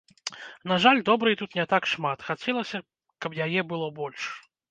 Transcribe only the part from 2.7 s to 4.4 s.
б, каб яе было больш.